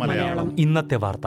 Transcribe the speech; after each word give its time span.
മലയാളം. 0.00 0.56
ഇന്നത്തെ 0.58 0.94
വാർത്ത. 0.94 1.26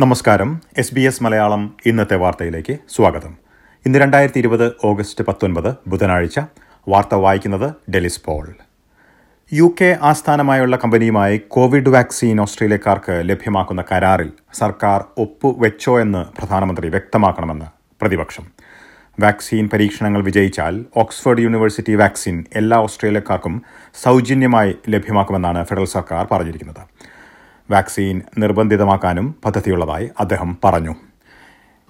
നമസ്കാരം. 0.00 0.60
എസ് 0.78 0.94
ബി 0.94 1.00
എസ് 1.00 1.22
മലയാളം 1.22 1.76
ഇന്നത്തെ 1.86 2.16
വാർത്തയിലേക്ക് 2.16 2.78
സ്വാഗതം. 2.88 3.36
ഇന്ന് 3.86 3.98
രണ്ടായിരത്തി 3.98 4.38
ഇരുപത് 4.38 4.72
ഓഗസ്റ്റ് 4.84 5.24
പത്തൊൻപത് 5.24 5.74
ബുധനാഴ്ച. 5.86 6.40
വാർത്ത 6.88 7.14
വായിക്കുന്നത് 7.14 7.90
ഡെലിസ് 7.90 8.22
പോൾ. 8.24 8.54
യു 9.52 9.74
കെ 9.80 9.98
ആസ്ഥാനമായുള്ള 10.02 10.76
കമ്പനിയുമായി 10.76 11.40
കോവിഡ് 11.48 11.88
വാക്സിൻ 11.88 12.40
ഓസ്ട്രേലിയക്കാർക്ക് 12.40 13.22
ലഭ്യമാക്കുന്ന 13.24 13.84
കരാറിൽ 13.92 14.30
സർക്കാർ 14.54 15.04
ഒപ്പുവെച്ചോ 15.18 16.00
എന്ന് 16.00 16.38
പ്രധാനമന്ത്രി 16.38 16.88
വ്യക്തമാക്കണമെന്ന് 16.88 17.64
പ്രതിപക്ഷം. 18.02 18.44
വാക്സിൻ 19.20 19.68
പരീക്ഷണങ്ങൾ 19.72 20.22
വിജയിച്ചാൽ 20.22 20.84
ഓക്സ്ഫോർഡ് 20.96 21.40
യൂണിവേഴ്സിറ്റി 21.40 21.94
വാക്സിൻ 21.94 22.44
എല്ലാ 22.56 22.78
ഓസ്ട്രേലിയക്കാർക്കും 22.78 23.62
സൗജന്യമായി 24.02 24.74
ലഭ്യമാക്കുമെന്നാണ് 24.88 25.64
ഫെഡറൽ 25.64 25.84
സർക്കാർ 25.84 26.26
പറഞ്ഞിരിക്കുന്നത്. 26.32 26.82
വാക്സിൻ 27.70 28.22
നിർബന്ധിതമാക്കാനും 28.38 29.34
പദ്ധതിയുള്ളതായി 29.44 30.10
അദ്ദേഹം 30.20 30.58
പറഞ്ഞു. 30.64 30.94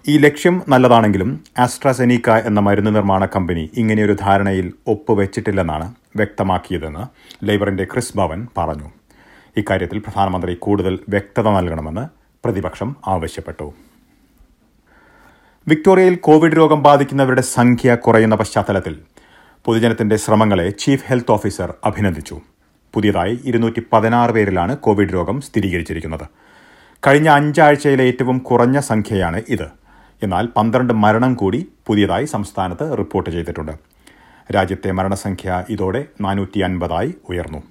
ഈ 0.08 0.18
ലക്ഷ്യം 0.18 0.62
നല്ലതാണെങ്കിലും 0.68 1.44
ആസ്ട്രാസെനിക്ക 1.58 2.30
എന്ന 2.30 2.60
മരുന്ന് 2.60 2.94
നിർമ്മാണ 2.94 3.24
കമ്പനി 3.27 3.70
ഇങ്ങനെയൊരു 3.77 4.16
ധാരണയിൽ 4.20 4.72
ഒപ്പുവെച്ചിട്ടില്ലെന്നാണ് 4.86 5.94
വ്യക്തമാക്കിയതെന്ന് 6.16 7.45
ലേബറിന്റെ 7.45 7.84
ക്രിസ് 7.84 8.16
ഭവൻ 8.16 8.46
പറഞ്ഞു. 8.59 8.91
ഇക്കാര്യത്തിൽ 9.56 9.98
പ്രധാനമന്ത്രി 9.98 10.55
കൂടുതൽ 10.55 10.98
വ്യക്തത 11.09 11.48
നൽകണമെന്ന് 11.48 12.09
പ്രതിപക്ഷം 12.45 12.96
ആവശ്യപ്പെട്ടു. 13.06 13.74
വിക്ടോറിയയിൽ 15.69 16.14
കോവിഡ് 16.14 16.56
രോഗം 16.56 16.83
ബാധിക്കുന്നവരുടെ 16.83 17.41
സംഖ്യ 17.41 17.94
കുറയുന്ന 17.94 18.34
പശ്ചാത്തലത്തിൽ 18.34 18.98
പൊതുജനത്തിന്റെ 19.64 20.16
ശ്രമങ്ങളെ 20.16 20.70
ചീഫ് 20.70 21.05
ഹെൽത്ത് 21.06 21.33
ഓഫീസർ 21.33 21.75
അഭിനന്ദിച്ചു. 21.84 22.41
പുതിയതായി 22.94 23.41
ഇരുന്നൂറ്റി 23.44 23.83
പതിനാറ് 23.92 24.31
പേരിലാണ് 24.31 24.77
കോവിഡ് 24.77 25.14
രോഗം 25.14 25.41
സ്ഥിരീകരിച്ചിരിക്കുന്നത്. 25.41 26.27
കഴിഞ്ഞ 27.06 27.28
അഞ്ചാഴ്ചയിലെ 27.28 28.05
ഏറ്റവും 28.05 28.38
കുറഞ്ഞ 28.38 28.81
സംഖ്യയാണ് 28.81 29.42
ഇത്. 29.48 29.66
എന്നാൽ 30.22 30.47
പന്ത്രണ്ട് 30.47 30.92
മരണം 30.92 31.34
കൂടി 31.34 31.69
പുതിയതായി 31.86 32.25
സംസ്ഥാനത്ത് 32.25 32.98
റിപ്പോർട്ട് 32.98 33.31
ചെയ്തിട്ടുണ്ട്. 33.31 33.72
രാജ്യത്തെ 34.53 34.91
മരണസംഖ്യ 34.91 35.64
ഇതോടെ 35.70 36.05
നാനൂറ്റി 36.20 36.61
അൻപതായി 36.61 37.14
ഉയർന്നു. 37.28 37.62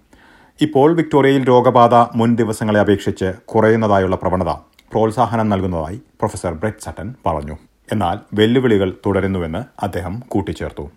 ഇപ്പോൾ 0.62 0.96
വിക്ടോറിയയിൽ 0.96 1.48
രോഗബാധ 1.48 1.94
മുൻ 1.94 2.36
ദിവസങ്ങളെ 2.36 2.80
അപേക്ഷിച്ച് 2.80 3.34
കുറയുന്നതായുള്ള 3.46 4.16
പ്രവണത 4.16 4.50
പ്രോത്സാഹനം 4.92 5.50
നൽകുന്നതായി 5.50 5.96
പ്രൊഫസർ 5.96 6.54
ബ്രെറ്റ് 6.54 6.84
സട്ടൻ 6.84 7.16
പറഞ്ഞു. 7.26 7.58
എന്നാൽ 7.92 8.18
വെല്ലുവിളികൾ 8.34 8.94
തുടരുന്നുവെന്ന് 9.06 9.64
അദ്ദേഹം 9.84 10.24
കൂട്ടിച്ചേർത്തു. 10.28 10.92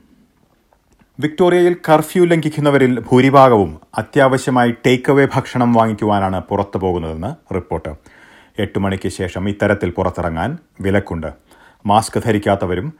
വിക്ടോറിയയിൽ 1.20 1.76
കർഫ്യൂ 1.88 2.24
ലംഘിക്കുന്നവരിൽ 2.24 3.00
ഭൂരിഭാഗവും 3.00 3.80
അത്യാവശ്യമായി 3.98 4.74
ടേക്ക് 4.86 5.12
അവേ 5.12 5.28
ഭക്ഷണം 5.34 5.72
വാങ്ങിക്കുവാനാണ് 5.72 6.40
പുറത്തു 6.40 6.78
പോകുന്നതെന്ന് 6.78 7.54
റിപ്പോർട്ട്. 7.54 7.88
എട്ട് 8.58 8.78
മണിക്ക് 8.78 9.08
ശേഷം 9.08 9.48
ഇത്തരത്തിൽ 9.48 9.90
പുറത്തിറങ്ങാൻ 9.90 10.58
വിലക്കുണ്ട്. 10.80 11.26
മാസ്ക് 11.86 12.22
ധരിക്കാത്തവരും 12.26 12.92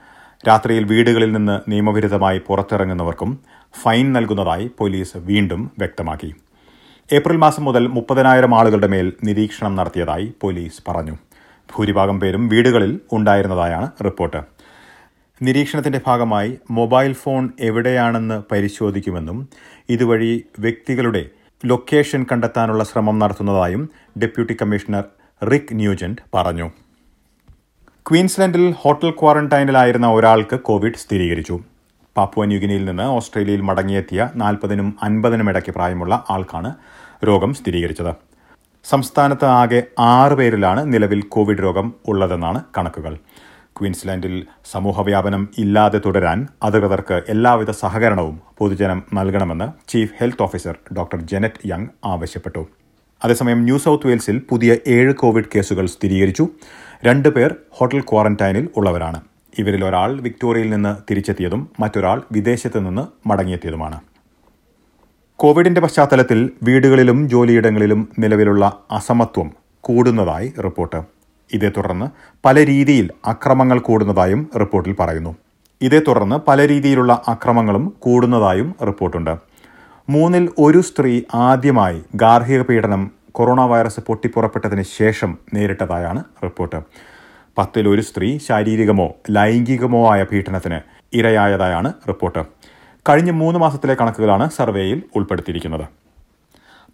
രാത്രിയിൽ 0.45 0.85
വീടുകളിൽ 0.85 1.31
നിന്ന് 1.33 1.71
നിയമവിരുദ്ധമായി 1.71 2.39
പുറത്തിറങ്ങുന്നവർക്കും 2.39 3.31
ഫൈൻ 3.83 4.13
നൽകുന്നതായി 4.13 4.71
പോലീസ് 4.79 5.17
വീണ്ടും 5.29 5.63
വ്യക്തമാക്കി. 5.79 6.31
ഏപ്രിൽ 7.13 7.37
മാസം 7.37 7.65
മുതൽ 7.65 7.85
മുപ്പതിനായിരം 7.87 8.53
ആളുകളുടെ 8.59 8.87
മേൽ 8.87 9.13
നിരീക്ഷണം 9.25 9.77
നടത്തിയതായി 9.77 10.35
പോലീസ് 10.43 10.83
പറഞ്ഞു. 10.89 11.15
ഭൂരിഭാഗം 11.75 12.21
പേരും 12.21 12.49
വീടുകളിൽ 12.49 13.01
ഉണ്ടായിരുന്നതായാണ് 13.13 13.91
റിപ്പോർട്ട്. 14.05 14.41
നിരീക്ഷണത്തിന്റെ 15.43 16.01
ഭാഗമായി 16.07 16.59
മൊബൈൽ 16.71 17.13
ഫോൺ 17.13 17.45
എവിടെയാണെന്ന് 17.61 18.43
പരിശോധിക്കുമെന്നും 18.53 19.49
ഇതുവഴി 19.91 20.33
വ്യക്തികളുടെ 20.59 21.23
ലൊക്കേഷൻ 21.65 22.27
കണ്ടെത്താനുള്ള 22.33 22.85
ശ്രമം 22.85 23.19
നടത്തുന്നതായും 23.19 23.83
ഡെപ്യൂട്ടി 24.23 24.57
കമ്മീഷണർ 24.63 25.05
റിക് 25.43 25.73
ന്യൂജന്റ് 25.73 26.23
പറഞ്ഞു. 26.35 26.69
ക്വീൻസ്ലൻഡിൽ 28.11 28.75
ഹോട്ടൽ 28.79 29.11
ക്വാറന്റൈനിലായിരുന്ന 29.11 30.07
ഒരാൾക്ക് 30.07 30.61
കോവിഡ് 30.61 30.95
സ്ഥിരീകരിച്ചു. 30.95 31.61
പാപ്പുവ 32.17 32.45
ന്യൂഗിനിയിൽ 32.45 32.85
നിന്ന് 32.85 33.03
ഓസ്ട്രേലിയയിൽ 33.03 33.61
മടങ്ങിയെത്തിയ 33.61 34.31
നാൽപ്പതിനും 34.37 34.97
അൻപതിനും 35.03 35.49
ഇടയ്ക്ക് 35.49 35.71
പ്രായമുള്ള 35.71 36.25
ആൾക്കാണ് 36.31 36.75
രോഗം 37.27 37.55
സ്ഥിരീകരിച്ചത്. 37.55 38.15
സംസ്ഥാനത്ത് 38.85 39.45
ആകെ 39.45 39.83
ആറ് 39.99 40.33
പേരിലാണ് 40.33 40.93
നിലവിൽ 40.95 41.21
കോവിഡ് 41.21 41.63
രോഗം 41.63 41.95
ഉള്ളതെന്നാണ് 42.09 42.63
കണക്കുകൾ. 42.79 43.15
ക്വീൻസ്ലാൻഡിൽ 43.81 44.47
സമൂഹവ്യാപനം 44.71 45.49
ഇല്ലാതെ 45.59 46.01
തുടരാൻ 46.07 46.47
അധികൃതർക്ക് 46.63 47.23
എല്ലാവിധ 47.29 47.71
സഹകരണവും 47.71 48.41
പൊതുജനം 48.59 49.03
നൽകണമെന്ന് 49.15 49.91
chief 49.91 50.13
health 50.21 50.43
officer 50.43 50.77
doctor 50.97 51.21
Janet 51.21 51.69
Young 51.69 51.87
ആവശ്യപ്പെട്ടു. 52.05 52.69
അതേസമയം 53.25 53.63
ന്യൂ 53.63 53.79
സൌത്ത് 53.79 54.07
വെയിൽസിൽ 54.07 54.43
പുതിയ 54.49 54.77
ഏഴ് 54.89 55.15
കോവിഡ് 55.15 55.45
കേസുകൾ 55.57 55.87
സ്ഥിരീകരിച്ചു. 55.87 56.49
രണ്ട് 57.07 57.29
പേർ 57.29 57.55
ഹോട്ടൽ 57.71 58.01
ക്വാറന്റൈനിൽ 58.01 58.69
ഉള്ളവരാണ്. 58.77 59.21
ഇവരിൽ 59.59 59.85
ഒരാൾ 59.85 60.21
വിക്ടോറിയയിൽ 60.21 60.71
നിന്ന് 60.71 60.97
തിരിച്ചെത്തിയതും 61.11 61.69
മറ്റൊരാൾ 61.81 62.23
വിദേശത്ത് 62.33 62.79
നിന്ന് 62.87 63.29
മടങ്ങിയെത്തിയതുമാണ്. 63.29 64.01
കോവിഡിന്റെ 65.37 65.81
പശ്ചാത്തലത്തിൽ 65.81 66.51
വീടുകളിലും 66.63 67.29
ജോലിയിടങ്ങളിലും 67.29 68.09
നിലവിലുള്ള 68.19 68.83
അസമത്വം 68.91 69.53
കൂടുന്നതായി 69.81 70.53
റിപ്പോർട്ട്. 70.65 71.03
ഇതേ 71.53 71.69
തുടർന്ന് 71.77 72.07
പല 72.45 72.67
രീതിയിൽ 72.67 73.11
അക്രമങ്ങൾ 73.25 73.79
കൂടുന്നതായും 73.79 74.51
റിപ്പോർട്ടിൽ 74.61 74.97
പറയുന്നു. 75.01 75.37
ഇതേ 75.81 76.01
തുടർന്ന് 76.09 76.37
പല 76.49 76.69
രീതിയിലുള്ള 76.69 77.23
അക്രമങ്ങളും 77.29 77.95
കൂടുന്നതായും 77.99 78.75
റിപ്പോർട്ടുണ്ട്. 78.87 79.37
മൂന്നിൽ 80.09 80.49
ഒരു 80.59 80.81
സ്ത്രീ 80.81 81.23
ആദ്യമായി 81.35 82.03
ഗാർഹിക 82.15 82.63
പീഡനം 82.63 83.11
കൊറോണ 83.37 83.61
വൈറസ് 83.61 84.01
പൊട്ടിപ്പുറപ്പെട്ടതിന് 84.01 84.83
ശേഷം 84.99 85.31
നേരിട്ടതായാണ് 85.55 86.21
റിപ്പോർട്ട്. 86.45 86.79
പത്തിൽ 87.59 87.89
ഒരു 87.89 88.03
സ്ത്രീ 88.09 88.39
ശാരീരികമോ 88.39 89.07
ലൈംഗികമോ 89.31 90.01
ആയ 90.13 90.23
പീഡനത്തിന് 90.23 90.79
ഇരയായതായാണ് 91.19 91.93
റിപ്പോർട്ട്. 92.09 92.43
കഴിഞ്ഞ 93.09 93.31
മൂന്ന് 93.31 93.59
മാസത്തിലെ 93.61 93.95
കണക്കുകളാണ് 93.95 94.51
സർവേയിൽ 94.51 95.03
ഉൾപ്പെടുത്തിയിരിക്കുന്നത്. 95.17 95.87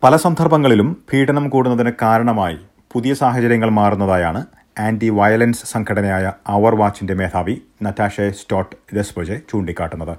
പല 0.02 0.16
സന്ദർഭങ്ങളിലും 0.16 0.88
പീഡനം 1.12 1.48
കൂടുന്നതിന് 1.48 1.92
കാരണമായി 2.02 2.58
പുതിയ 2.92 3.14
സാഹചര്യങ്ങൾ 3.14 3.70
മാറുന്നതായാണ് 3.70 4.40
ആന്റി 4.86 5.08
വയലൻസ് 5.08 5.66
സംഘടനയായ 5.66 6.32
അവർ 6.46 6.74
വാച്ചിന്റെ 6.74 7.14
മേധാവി 7.14 7.62
നറ്റാഷെ 7.82 8.30
സ്റ്റോട്ട് 8.30 8.76
ഡെസ്പൊജെ 8.96 9.36
ചൂണ്ടിക്കാട്ടുന്നത്. 9.50 10.14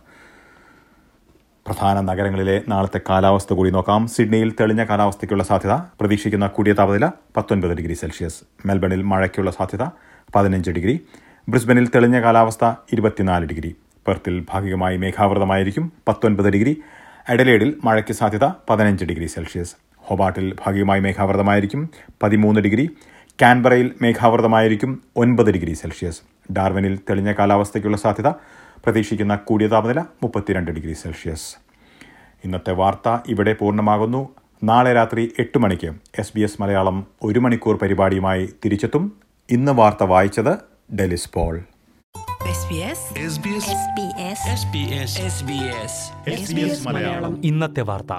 പ്രധാന 1.67 2.01
നഗരങ്ങളിലെ 2.01 2.63
നാളത്തെ 2.67 2.99
കാലാവസ്ഥ 3.09 3.53
കൂടി 3.53 3.69
നോക്കാം. 3.69 4.07
സിഡ്നിയിൽ 4.07 4.55
തെളിഞ്ഞ 4.59 4.83
കാലാവസ്ഥയ്ക്കുള്ള 4.83 5.43
സാധ്യത 5.43 5.71
പ്രതീക്ഷിക്കുന്ന 5.71 6.47
കൂടിയ 6.47 6.73
താപനില 6.73 7.11
പത്തൊൻപത് 7.37 7.73
ഡിഗ്രി 7.73 7.93
സെൽഷ്യസ്. 7.93 8.41
മെൽബണിൽ 8.65 9.01
മഴയ്ക്കുള്ള 9.01 9.51
സാധ്യത 9.51 9.83
പതിനഞ്ച് 10.35 10.71
ഡിഗ്രി. 10.71 10.99
ബ്രിസ്ബനിൽ 11.49 11.87
തെളിഞ്ഞ 11.87 12.21
കാലാവസ്ഥ 12.21 12.65
ഇരുപത്തിനാല് 12.93 13.45
ഡിഗ്രി. 13.45 13.75
പെർത്തിൽ 14.07 14.45
ഭാഗികമായി 14.49 14.97
മേഘാവൃതമായിരിക്കും 14.97 15.91
പത്തൊൻപത് 16.07 16.49
ഡിഗ്രി. 16.49 16.81
എഡലേഡിൽ 17.29 17.77
മഴയ്ക്ക് 17.83 18.13
സാധ്യത 18.13 18.45
പതിനഞ്ച് 18.69 19.05
ഡിഗ്രി 19.05 19.25
സെൽഷ്യസ്. 19.25 19.75
ഹൊബാട്ടിൽ 20.07 20.55
ഭാഗികമായി 20.65 21.01
മേഘാവൃതമായിരിക്കും 21.01 21.89
പതിമൂന്ന് 22.23 22.61
ഡിഗ്രി. 22.61 22.89
കാൻബറയിൽ 23.41 23.95
മേഘാവൃതമായിരിക്കും 24.01 25.01
ഒൻപത് 25.15 25.51
ഡിഗ്രി 25.51 25.73
സെൽഷ്യസ്. 25.73 26.21
ഡാർവിനിൽ 26.53 26.99
തെളിഞ്ഞ 27.09 27.31
കാലാവസ്ഥയ്ക്കുള്ള 27.31 27.97
സാധ്യത 27.97 28.27
പ്രതീക്ഷിക്കുന്ന 28.83 29.35
കൂടിയ 29.35 29.67
താപനില 29.67 29.99
മുപ്പത്തിരണ്ട് 29.99 30.71
ഡിഗ്രി 30.71 30.93
സെൽഷ്യസ്. 30.93 31.55
ഇന്നത്തെ 32.45 32.71
വാർത്ത 32.71 33.17
ഇവിടെ 33.27 33.53
പൂർണമാകുന്നു. 33.53 34.29
നാളെ 34.63 34.93
രാത്രി 34.93 35.33
എട്ട് 35.39 35.57
മണിക്ക് 35.57 35.91
എസ് 36.19 36.33
ബി 36.35 36.41
എസ് 36.41 36.61
മലയാളം 36.61 37.07
ഒരു 37.23 37.39
മണിക്കൂർ 37.39 37.77
പരിപാടിയുമായി 37.77 38.49
തിരിച്ചെത്തും. 38.65 39.13
ഇന്ന് 39.49 39.71
വാർത്ത 39.71 40.03
വായിച്ചത് 40.03 40.53
ഡെലിസ് 40.95 41.29
പോൾ. 41.33 41.63
ഇന്നത്തെ 47.43 47.81
വാർത്ത. 47.81 48.13